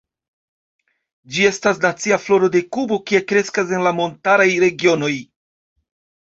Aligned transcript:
Ĝi 1.35 1.43
estas 1.49 1.81
nacia 1.83 2.17
floro 2.23 2.49
de 2.55 2.61
Kubo, 2.77 2.99
kie 3.11 3.21
kreskas 3.33 3.75
en 3.79 3.85
la 3.89 3.93
montaraj 4.01 4.49
regionoj. 4.65 5.13